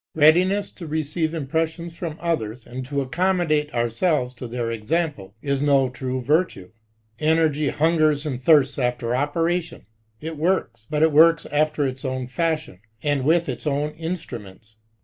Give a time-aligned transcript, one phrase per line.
[0.15, 2.69] Readiness to receive impressions frokn others, MORALITY.
[2.71, 6.71] 157 and to accommodate ourselves to their example, is no triie virtue.
[7.19, 9.85] Energy hungers and thirsts after operation.
[10.19, 13.91] It works, but it works after its own fashion, and with its own.
[13.91, 14.75] instruments.